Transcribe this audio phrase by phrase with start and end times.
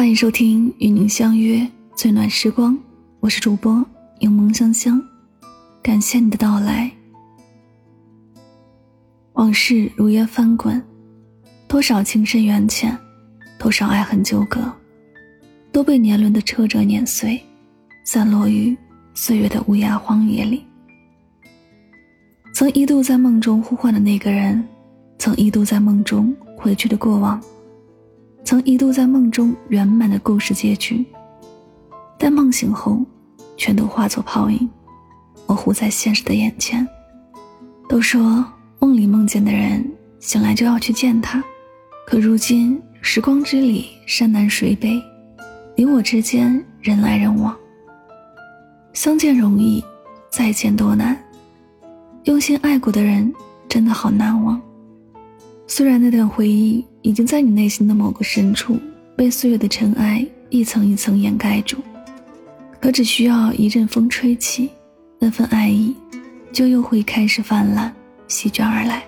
[0.00, 2.74] 欢迎收听与您相约最暖时光，
[3.20, 3.84] 我是主播
[4.18, 4.98] 柠檬香香，
[5.82, 6.90] 感谢你的到来。
[9.34, 10.82] 往事如烟翻滚，
[11.68, 12.96] 多少情深缘浅，
[13.58, 14.72] 多少爱恨纠葛，
[15.70, 17.38] 都被年轮的车辙碾碎，
[18.02, 18.74] 散落于
[19.12, 20.64] 岁月的无涯荒野里。
[22.54, 24.66] 曾一度在梦中呼唤的那个人，
[25.18, 27.38] 曾一度在梦中回去的过往。
[28.50, 31.06] 曾一度在梦中圆满的故事结局，
[32.18, 33.00] 但梦醒后，
[33.56, 34.68] 全都化作泡影，
[35.46, 36.84] 模糊在现实的眼前。
[37.88, 38.44] 都说
[38.80, 41.40] 梦里梦见的人，醒来就要去见他，
[42.04, 45.00] 可如今时光之里，山南水北，
[45.76, 47.56] 你我之间人来人往，
[48.92, 49.80] 相见容易，
[50.28, 51.16] 再见多难。
[52.24, 53.32] 用心爱过的人，
[53.68, 54.60] 真的好难忘。
[55.68, 58.78] 虽然那段回忆已经在你内心的某个深处
[59.16, 61.78] 被岁月的尘埃一层一层掩盖住，
[62.80, 64.70] 可只需要一阵风吹起，
[65.18, 65.94] 那份爱意
[66.52, 67.92] 就又会开始泛滥，
[68.28, 69.02] 席卷而来。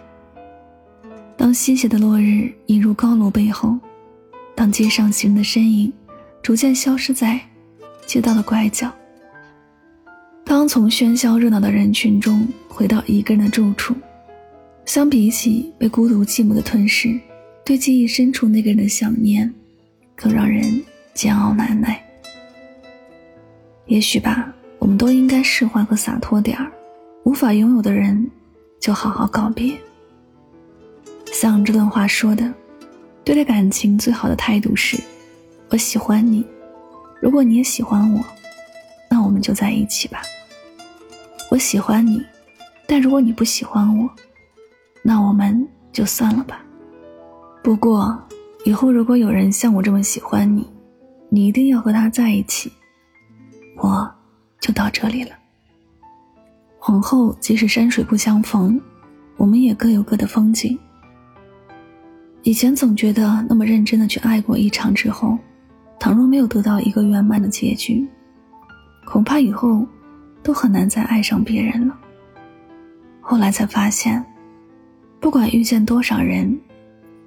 [1.37, 3.79] 当西斜的落日引入高楼背后，
[4.55, 5.93] 当街上行人的身影
[6.43, 7.41] 逐渐消失在
[8.07, 8.91] 街道的拐角，
[10.45, 13.95] 当从喧嚣热闹的人群中回到一个人的住处。
[14.85, 17.19] 相比起被孤独寂寞的吞噬，
[17.65, 19.53] 对记忆深处那个人的想念，
[20.17, 20.83] 更让人
[21.15, 22.03] 煎熬难耐。
[23.87, 26.73] 也许吧，我们都应该释怀和洒脱点儿，
[27.25, 28.29] 无法拥有的人，
[28.81, 29.77] 就好好告别。
[31.33, 32.53] 像这段话说的，
[33.25, 34.99] 对待感情最好的态度是：
[35.71, 36.45] 我喜欢你，
[37.21, 38.25] 如果你也喜欢我，
[39.09, 40.23] 那我们就在一起吧。
[41.51, 42.21] 我喜欢你，
[42.87, 44.11] 但如果你不喜欢我，
[45.03, 46.65] 那我们就算了吧。
[47.63, 48.21] 不过，
[48.65, 50.69] 以后如果有人像我这么喜欢你，
[51.29, 52.73] 你一定要和他在一起。
[53.77, 54.13] 我
[54.61, 55.31] 就到这里了。
[56.89, 58.81] 往后即使山水不相逢，
[59.37, 60.77] 我们也各有各的风景。
[62.43, 65.39] 以前总觉得那么认真的去爱过一场之后，
[66.01, 68.05] 倘若没有得到一个圆满的结局，
[69.05, 69.87] 恐怕以后
[70.43, 71.97] 都很难再爱上别人了。
[73.21, 74.25] 后来才发现。
[75.21, 76.59] 不管遇见多少人，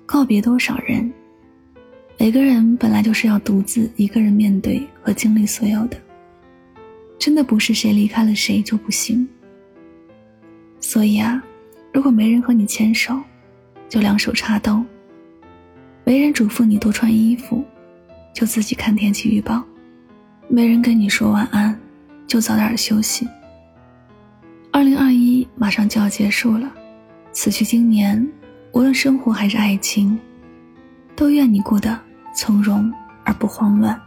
[0.05, 1.11] 告别多少人，
[2.17, 5.97] 每个人本来就是要独自一个人面对和经历所有的。
[7.17, 9.27] 真的不是谁离开了谁就不行。
[10.79, 11.41] 所以啊，
[11.91, 13.19] 如果没人和你牵手，
[13.89, 14.83] 就两手插兜；
[16.03, 17.63] 没人嘱咐你多穿衣服，
[18.33, 19.63] 就自己看天气预报；
[20.47, 21.77] 没人跟你说晚安，
[22.27, 23.27] 就早点休息。
[24.71, 26.71] 二零二一马上就要结束了。
[27.31, 28.25] 此去经年，
[28.75, 30.19] 无论生活还是爱情，
[31.15, 31.97] 都愿你过得
[32.35, 32.91] 从容
[33.23, 33.97] 而不慌乱，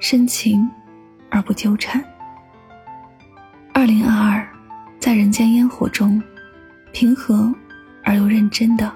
[0.00, 0.68] 深情
[1.30, 2.04] 而不纠缠。
[3.72, 4.48] 二零二二，
[4.98, 6.20] 在人间烟火中，
[6.92, 7.54] 平和
[8.02, 8.92] 而又认真的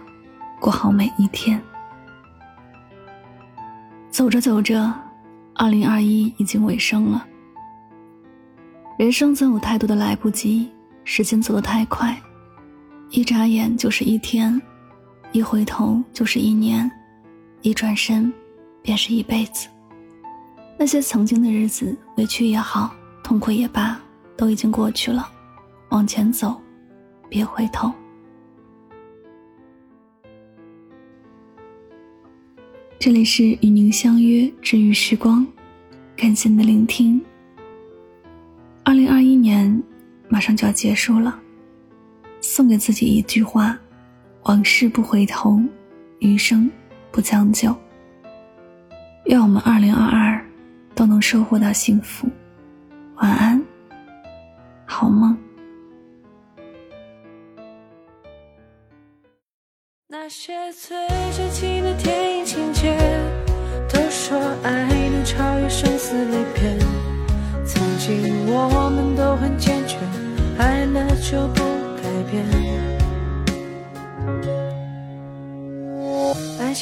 [0.58, 1.62] 过好每一天。
[4.10, 4.92] 走着走着，
[5.54, 7.24] 二零二一已经尾声了。
[8.98, 10.68] 人生总有太多的来不及，
[11.04, 12.20] 时间走得太快。
[13.10, 14.60] 一眨眼就是一天，
[15.32, 16.90] 一回头就是一年，
[17.62, 18.32] 一转身
[18.82, 19.68] 便是一辈子。
[20.76, 22.92] 那些曾经的日子，委屈也好，
[23.22, 24.00] 痛苦也罢，
[24.36, 25.30] 都已经过去了。
[25.90, 26.60] 往前走，
[27.28, 27.92] 别回头。
[32.98, 35.46] 这里是与您相约治愈时光，
[36.16, 37.20] 感谢您的聆听。
[38.84, 39.80] 二零二一年
[40.28, 41.40] 马上就要结束了。
[42.40, 43.78] 送给自己一句话：
[44.44, 45.60] 往事不回头，
[46.18, 46.70] 余生
[47.10, 47.76] 不将就。
[49.26, 50.44] 愿我们二零二二
[50.94, 52.26] 都能收获到幸福。
[53.16, 53.62] 晚安，
[54.86, 55.36] 好梦。
[60.08, 60.96] 那些最
[61.36, 62.96] 真情的电影情节，
[63.92, 66.78] 都说爱能超越生死离别。
[67.64, 69.98] 曾经我们都很坚决，
[70.58, 71.62] 爱了就不。
[72.02, 72.44] 改变，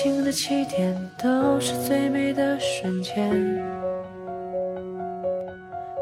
[0.00, 3.28] 情的起点都是最美的瞬间。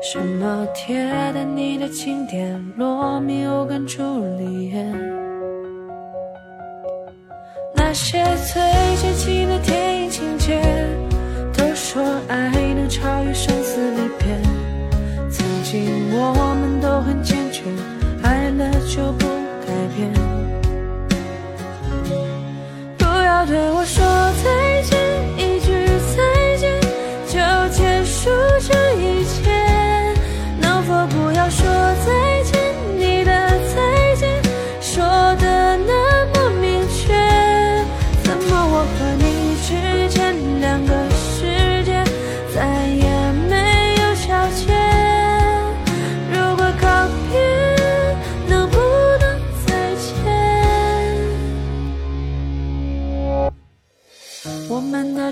[0.02, 4.02] 什么铁达尼的经典，罗密欧跟朱
[4.36, 4.84] 丽叶，
[7.74, 8.22] 那些
[8.52, 8.62] 最
[9.00, 10.60] 绝情的电影情节，
[11.56, 14.28] 都说爱能超越生死离别。
[15.30, 17.62] 曾经我们都很坚决。
[18.22, 19.25] 爱了就不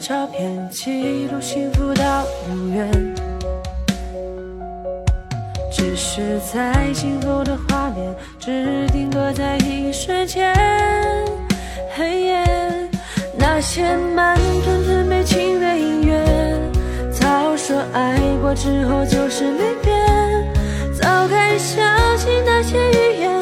[0.06, 2.90] 照片，记录幸福到永远。
[5.72, 10.54] 只是在今后的画面，只定格在一瞬间。
[11.96, 12.44] 黑夜，
[13.38, 16.22] 那些慢吞吞悲情的音乐，
[17.10, 19.90] 早说爱过之后就是离别，
[21.00, 21.82] 早该相
[22.18, 23.33] 信那些语言，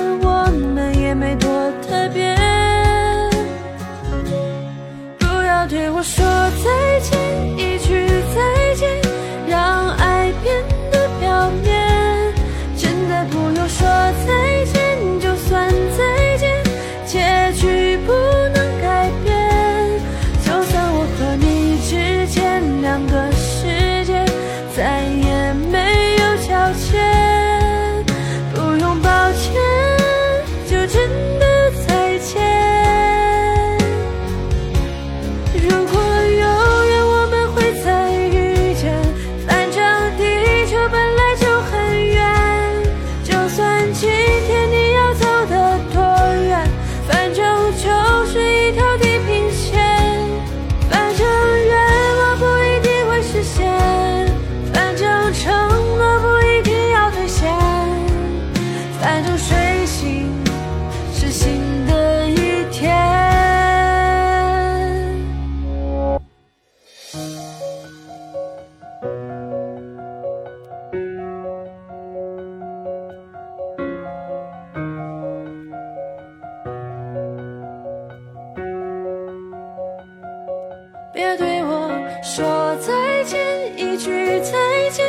[81.22, 81.88] 别对我
[82.20, 83.38] 说再见，
[83.76, 85.06] 一句再见，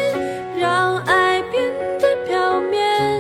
[0.60, 1.64] 让爱变
[2.00, 3.20] 得表面。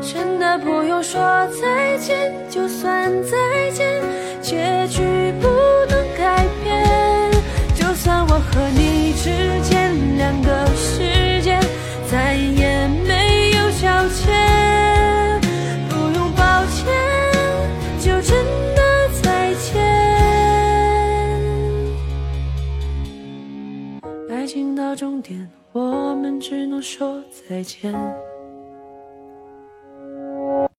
[0.00, 1.20] 真的不用说
[1.60, 4.00] 再见，就算再见，
[4.40, 5.02] 结局
[5.40, 5.48] 不
[5.90, 7.28] 能改变。
[7.74, 10.67] 就算我和你之间两个
[26.98, 28.27] 说再见。